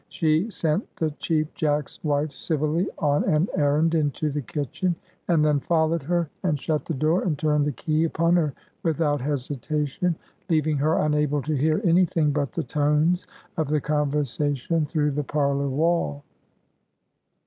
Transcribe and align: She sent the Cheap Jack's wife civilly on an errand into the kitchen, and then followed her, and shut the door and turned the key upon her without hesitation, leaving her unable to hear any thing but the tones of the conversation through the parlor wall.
She 0.09 0.49
sent 0.49 0.95
the 0.95 1.11
Cheap 1.11 1.53
Jack's 1.53 2.03
wife 2.03 2.31
civilly 2.31 2.89
on 2.97 3.23
an 3.25 3.47
errand 3.55 3.93
into 3.93 4.31
the 4.31 4.41
kitchen, 4.41 4.95
and 5.27 5.45
then 5.45 5.59
followed 5.59 6.01
her, 6.01 6.27
and 6.41 6.59
shut 6.59 6.85
the 6.85 6.95
door 6.95 7.21
and 7.21 7.37
turned 7.37 7.65
the 7.65 7.71
key 7.71 8.03
upon 8.03 8.35
her 8.35 8.51
without 8.81 9.21
hesitation, 9.21 10.15
leaving 10.49 10.77
her 10.77 10.97
unable 10.97 11.43
to 11.43 11.55
hear 11.55 11.81
any 11.83 12.05
thing 12.05 12.31
but 12.31 12.51
the 12.53 12.63
tones 12.63 13.27
of 13.57 13.67
the 13.67 13.79
conversation 13.79 14.85
through 14.85 15.11
the 15.11 15.23
parlor 15.23 15.69
wall. 15.69 16.23